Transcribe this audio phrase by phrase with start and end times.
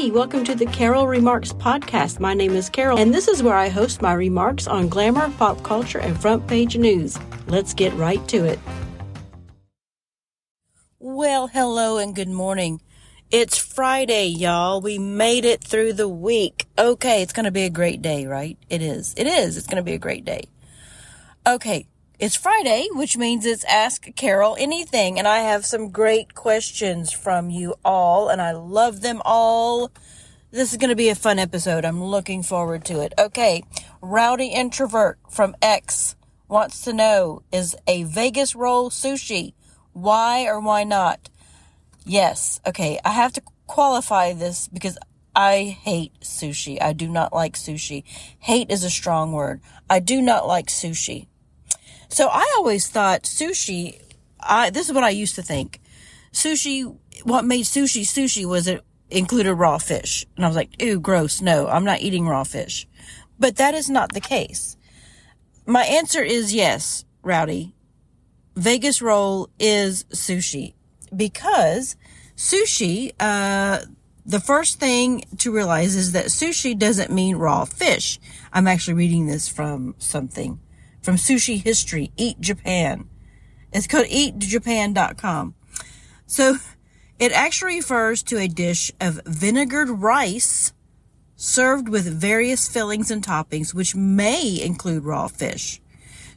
[0.00, 2.20] Hey, welcome to the Carol Remarks podcast.
[2.20, 5.62] My name is Carol, and this is where I host my remarks on glamour, pop
[5.62, 7.18] culture, and front page news.
[7.48, 8.58] Let's get right to it.
[10.98, 12.80] Well, hello and good morning.
[13.30, 14.80] It's Friday, y'all.
[14.80, 16.64] We made it through the week.
[16.78, 18.56] Okay, it's going to be a great day, right?
[18.70, 19.12] It is.
[19.18, 19.58] It is.
[19.58, 20.44] It's going to be a great day.
[21.46, 21.86] Okay,
[22.20, 27.48] it's Friday, which means it's Ask Carol Anything, and I have some great questions from
[27.48, 29.90] you all, and I love them all.
[30.50, 31.86] This is going to be a fun episode.
[31.86, 33.14] I'm looking forward to it.
[33.18, 33.62] Okay,
[34.02, 36.14] Rowdy Introvert from X
[36.46, 39.54] wants to know Is a Vegas roll sushi?
[39.94, 41.30] Why or why not?
[42.04, 42.60] Yes.
[42.66, 44.98] Okay, I have to qualify this because
[45.34, 46.82] I hate sushi.
[46.82, 48.04] I do not like sushi.
[48.40, 49.62] Hate is a strong word.
[49.88, 51.28] I do not like sushi.
[52.10, 54.00] So I always thought sushi,
[54.40, 55.80] I, this is what I used to think.
[56.32, 60.26] Sushi, what made sushi sushi was it included raw fish.
[60.36, 61.40] And I was like, ew, gross.
[61.40, 62.88] No, I'm not eating raw fish.
[63.38, 64.76] But that is not the case.
[65.66, 67.74] My answer is yes, Rowdy.
[68.56, 70.74] Vegas roll is sushi
[71.14, 71.96] because
[72.36, 73.80] sushi, uh,
[74.26, 78.18] the first thing to realize is that sushi doesn't mean raw fish.
[78.52, 80.58] I'm actually reading this from something
[81.02, 83.08] from Sushi History, Eat Japan.
[83.72, 85.54] It's called eatjapan.com.
[86.26, 86.56] So
[87.18, 90.72] it actually refers to a dish of vinegared rice
[91.36, 95.80] served with various fillings and toppings, which may include raw fish.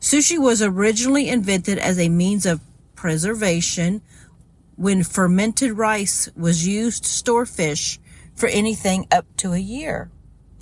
[0.00, 2.60] Sushi was originally invented as a means of
[2.94, 4.02] preservation
[4.76, 8.00] when fermented rice was used to store fish
[8.34, 10.10] for anything up to a year.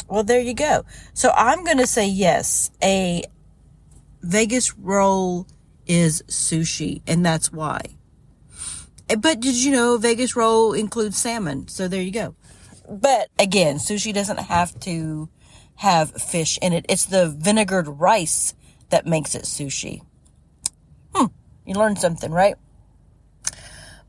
[0.09, 0.85] Well, there you go.
[1.15, 2.71] So I'm going to say yes.
[2.83, 3.25] A
[4.23, 5.47] Vegas roll
[5.87, 7.81] is sushi, and that's why.
[9.09, 11.69] Eh, but did you know Vegas roll includes salmon?
[11.69, 12.35] So there you go.
[12.89, 15.29] But again, sushi doesn't have to
[15.77, 16.87] have fish in it.
[16.89, 18.55] It's the vinegared rice
[18.91, 20.03] that makes it sushi.
[21.15, 21.27] Hmm.
[21.65, 22.57] You learned something, right?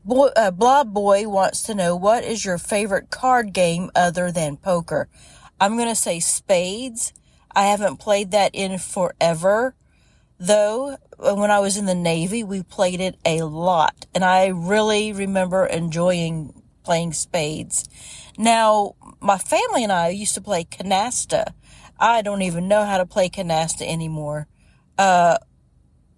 [0.04, 4.56] Boy, uh, Blob Boy wants to know what is your favorite card game other than
[4.56, 5.08] poker?
[5.60, 7.12] I'm going to say spades.
[7.52, 9.76] I haven't played that in forever.
[10.44, 15.12] Though, when I was in the Navy, we played it a lot, and I really
[15.12, 17.88] remember enjoying playing spades.
[18.36, 21.52] Now, my family and I used to play canasta.
[21.96, 24.48] I don't even know how to play canasta anymore.
[24.98, 25.38] Uh,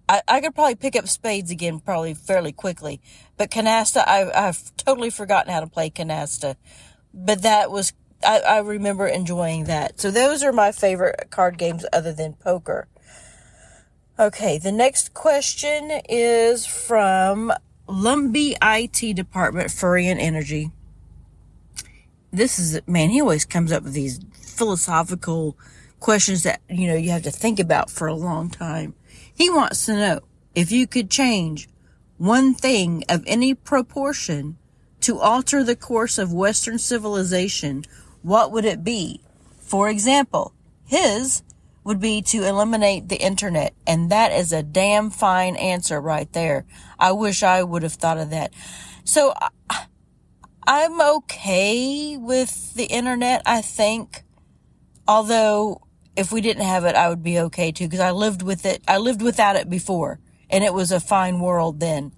[0.09, 3.01] I, I could probably pick up spades again probably fairly quickly,
[3.37, 6.55] but canasta, I, I've totally forgotten how to play canasta.
[7.13, 7.93] But that was,
[8.25, 9.99] I, I remember enjoying that.
[9.99, 12.87] So those are my favorite card games other than poker.
[14.17, 17.51] Okay, the next question is from
[17.85, 20.71] Lumbee IT Department, Furyan Energy.
[22.31, 25.57] This is, man, he always comes up with these philosophical
[25.99, 28.93] questions that, you know, you have to think about for a long time.
[29.33, 30.21] He wants to know
[30.55, 31.67] if you could change
[32.17, 34.55] one thing of any proportion
[35.01, 37.83] to alter the course of Western civilization,
[38.21, 39.19] what would it be?
[39.59, 40.53] For example,
[40.85, 41.43] his
[41.85, 43.73] would be to eliminate the internet.
[43.87, 46.65] And that is a damn fine answer right there.
[46.99, 48.53] I wish I would have thought of that.
[49.05, 49.33] So
[50.67, 54.23] I'm okay with the internet, I think.
[55.07, 55.83] Although
[56.15, 58.81] if we didn't have it, I would be okay too because I lived with it.
[58.87, 60.19] I lived without it before
[60.49, 62.13] and it was a fine world then.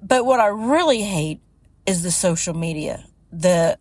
[0.00, 1.42] But what I really hate
[1.84, 3.78] is the social media, the,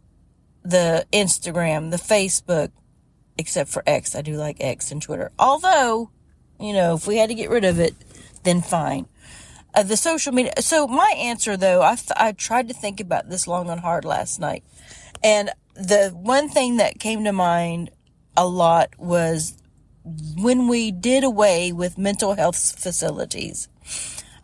[0.63, 2.71] the Instagram, the Facebook,
[3.37, 4.15] except for X.
[4.15, 5.31] I do like X and Twitter.
[5.39, 6.09] Although,
[6.59, 7.95] you know, if we had to get rid of it,
[8.43, 9.07] then fine.
[9.75, 10.53] Uh, the social media.
[10.59, 14.05] So my answer, though, I th- I tried to think about this long and hard
[14.05, 14.63] last night,
[15.23, 17.89] and the one thing that came to mind
[18.37, 19.57] a lot was
[20.37, 23.67] when we did away with mental health facilities.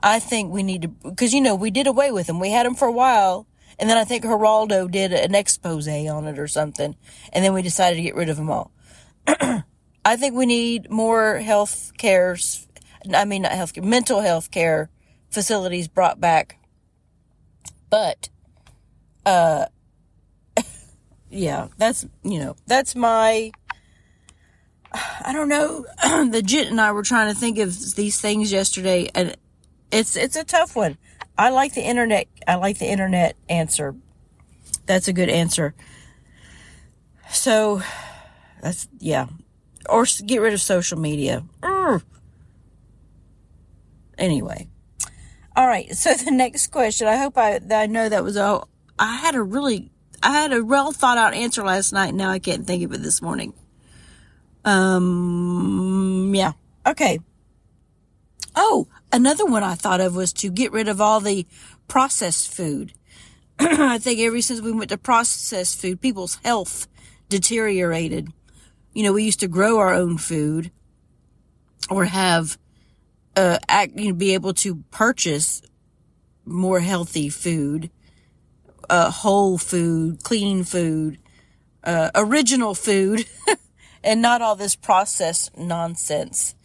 [0.02, 2.40] I think we need to, because you know, we did away with them.
[2.40, 3.46] We had them for a while,
[3.78, 6.96] and then I think Geraldo did an expose on it or something,
[7.34, 8.72] and then we decided to get rid of them all.
[9.28, 12.68] I think we need more health cares.
[13.14, 14.90] I mean, not health care, mental health care
[15.30, 16.58] facilities brought back.
[17.90, 18.30] But,
[19.26, 19.66] uh,
[21.30, 23.52] yeah, that's, you know, that's my,
[24.92, 25.86] I don't know.
[26.30, 29.36] the gent and I were trying to think of these things yesterday and
[29.92, 30.98] it's, it's a tough one.
[31.38, 32.28] I like the internet.
[32.48, 33.96] I like the internet answer.
[34.86, 35.74] That's a good answer.
[37.32, 37.82] So,
[38.62, 39.28] that's, yeah.
[39.88, 41.44] Or get rid of social media.
[41.62, 42.04] Urgh.
[44.18, 44.68] Anyway.
[45.56, 45.88] All right.
[45.96, 48.70] So the next question, I hope I, I know that was all.
[48.98, 49.92] I had a really,
[50.22, 52.14] I had a well thought out answer last night.
[52.14, 53.54] Now I can't think of it this morning.
[54.66, 56.54] Um, yeah.
[56.86, 57.20] Okay.
[58.56, 61.48] Oh, another one I thought of was to get rid of all the
[61.88, 62.94] processed food.
[63.60, 66.88] I think ever since we went to processed food, people's health
[67.30, 68.32] deteriorated.
[69.00, 70.72] You know, we used to grow our own food
[71.90, 72.58] or have,
[73.38, 75.62] uh, act, you know, be able to purchase
[76.44, 77.92] more healthy food,
[78.90, 81.18] uh, whole food, clean food,
[81.86, 83.24] uh, original food,
[84.04, 86.56] and not all this processed nonsense.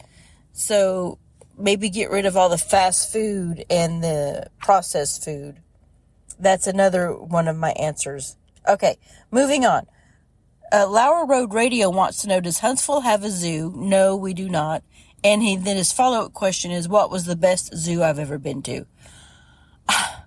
[0.53, 1.21] So
[1.57, 5.61] maybe get rid of all the fast food and the processed food.
[6.41, 8.37] That's another one of my answers.
[8.69, 8.97] Okay,
[9.31, 9.87] moving on.
[10.73, 13.73] Uh, Lower Road Radio wants to know Does Huntsville have a zoo?
[13.77, 14.83] No, we do not.
[15.23, 18.39] And he, then his follow up question is What was the best zoo I've ever
[18.39, 18.87] been to?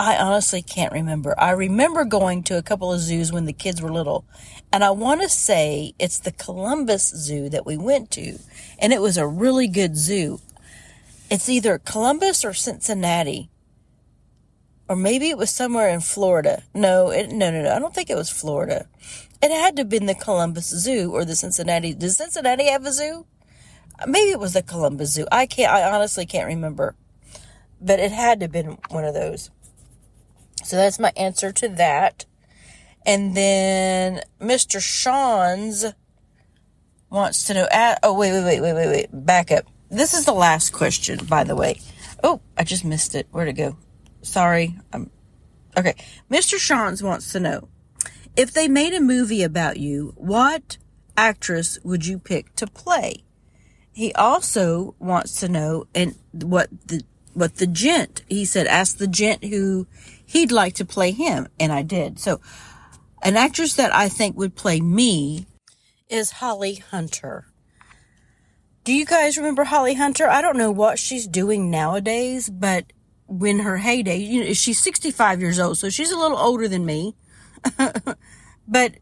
[0.00, 1.38] I honestly can't remember.
[1.38, 4.24] I remember going to a couple of zoos when the kids were little,
[4.72, 8.38] and I want to say it's the Columbus Zoo that we went to,
[8.78, 10.40] and it was a really good zoo.
[11.30, 13.50] It's either Columbus or Cincinnati,
[14.88, 16.62] or maybe it was somewhere in Florida.
[16.72, 17.74] No, it, no, no, no.
[17.74, 18.88] I don't think it was Florida.
[19.42, 21.94] It had to have been the Columbus Zoo or the Cincinnati.
[21.94, 23.26] Does Cincinnati have a zoo?
[24.06, 25.26] Maybe it was the Columbus Zoo.
[25.32, 25.72] I can't.
[25.72, 26.94] I honestly can't remember,
[27.80, 29.50] but it had to have been one of those.
[30.64, 32.26] So that's my answer to that.
[33.06, 34.80] And then Mr.
[34.80, 35.86] Sean's
[37.08, 37.64] wants to know.
[37.72, 39.26] Uh, oh, wait, wait, wait, wait, wait, wait.
[39.26, 39.64] Back up.
[39.90, 41.80] This is the last question, by the way.
[42.22, 43.26] Oh, I just missed it.
[43.30, 43.76] Where'd it go?
[44.22, 44.76] Sorry.
[44.92, 45.10] I'm
[45.76, 45.94] okay.
[46.30, 46.58] Mr.
[46.58, 47.68] Sean's wants to know
[48.40, 50.78] if they made a movie about you, what
[51.14, 53.22] actress would you pick to play?
[53.92, 57.02] He also wants to know and what the
[57.34, 59.86] what the gent he said ask the gent who
[60.24, 61.48] he'd like to play him.
[61.60, 62.18] And I did.
[62.18, 62.40] So
[63.22, 65.46] an actress that I think would play me
[66.08, 67.46] is Holly Hunter.
[68.84, 70.26] Do you guys remember Holly Hunter?
[70.30, 72.86] I don't know what she's doing nowadays, but
[73.26, 76.86] when her heyday, you know, she's 65 years old, so she's a little older than
[76.86, 77.14] me.
[78.68, 78.94] but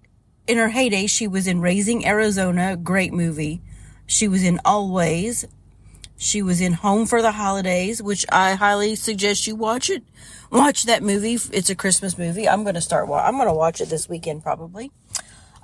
[0.46, 3.60] in her heyday, she was in Raising Arizona, great movie.
[4.06, 5.46] She was in Always.
[6.16, 10.02] She was in Home for the Holidays, which I highly suggest you watch it
[10.50, 11.38] watch that movie.
[11.52, 12.48] It's a Christmas movie.
[12.48, 13.08] I'm going to start.
[13.10, 14.90] I'm going to watch it this weekend probably.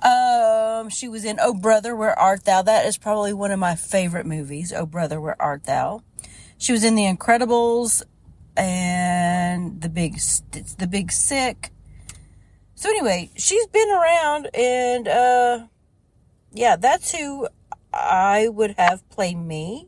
[0.03, 2.61] Um, she was in Oh Brother, Where Art Thou?
[2.61, 4.71] That is probably one of my favorite movies.
[4.71, 6.03] Oh Brother, Where Art Thou?
[6.57, 8.03] She was in The Incredibles
[8.55, 10.19] and The Big
[10.77, 11.71] The Big Sick.
[12.75, 15.67] So anyway, she's been around, and uh,
[16.51, 17.47] yeah, that's who
[17.93, 19.87] I would have play me.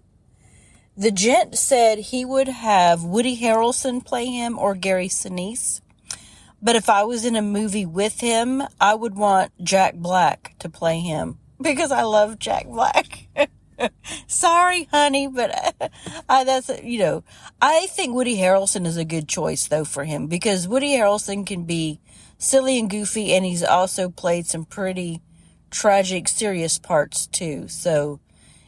[0.96, 5.82] The gent said he would have Woody Harrelson play him or Gary Sinise.
[6.62, 10.70] But if I was in a movie with him, I would want Jack Black to
[10.70, 13.28] play him because I love Jack Black.
[14.28, 15.92] Sorry, honey, but
[16.30, 17.24] I, that's, you know,
[17.62, 21.66] I think Woody Harrelson is a good choice though for him because Woody Harrelson can
[21.66, 22.00] be
[22.38, 25.22] silly and goofy and he's also played some pretty
[25.70, 27.68] tragic, serious parts too.
[27.68, 28.20] So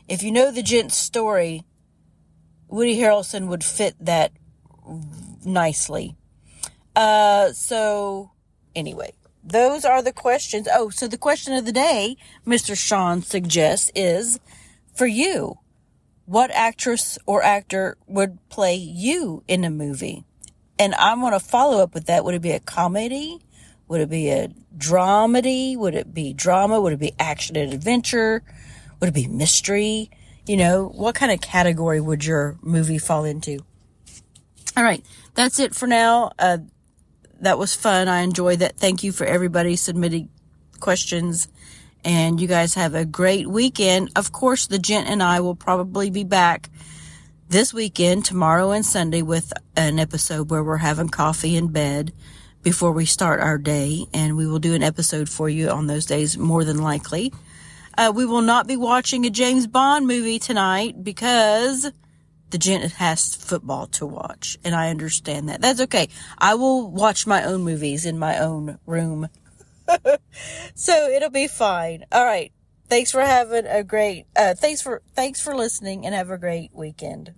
[0.08, 1.64] if you know the gent's story,
[2.68, 4.32] Woody Harrelson would fit that
[5.46, 6.16] nicely.
[6.96, 8.32] Uh, so
[8.76, 10.68] anyway, those are the questions.
[10.72, 12.78] Oh, so the question of the day, Mr.
[12.78, 14.40] Sean suggests is
[14.94, 15.60] for you.
[16.26, 20.26] What actress or actor would play you in a movie?
[20.78, 22.24] And I'm going to follow up with that.
[22.24, 23.40] Would it be a comedy?
[23.90, 25.76] Would it be a dramedy?
[25.76, 26.80] Would it be drama?
[26.80, 28.42] Would it be action and adventure?
[29.00, 30.10] Would it be mystery?
[30.50, 33.60] you know, what kind of category would your movie fall into?
[34.76, 35.06] All right,
[35.36, 36.32] that's it for now.
[36.40, 36.58] Uh,
[37.42, 38.08] that was fun.
[38.08, 38.76] I enjoyed that.
[38.76, 40.30] Thank you for everybody submitting
[40.80, 41.48] questions.
[42.04, 44.10] And you guys have a great weekend.
[44.16, 46.72] Of course, the gent and I will probably be back
[47.48, 52.12] this weekend, tomorrow and Sunday, with an episode where we're having coffee in bed
[52.64, 54.06] before we start our day.
[54.14, 57.34] And we will do an episode for you on those days, more than likely.
[57.98, 61.92] Uh, we will not be watching a James Bond movie tonight because
[62.50, 65.62] the gent has football to watch, and I understand that.
[65.62, 66.10] That's okay.
[66.38, 69.30] I will watch my own movies in my own room.
[70.76, 72.06] so it'll be fine.
[72.12, 72.52] All right.
[72.88, 76.72] Thanks for having a great uh, thanks for thanks for listening and have a great
[76.74, 77.34] weekend.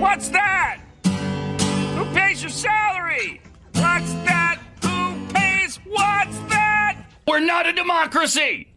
[0.00, 0.82] What's that?
[1.04, 3.40] Who pays your salary?
[3.78, 4.58] What's that?
[4.82, 6.96] Who pays what's that?
[7.28, 8.68] We're not a democracy.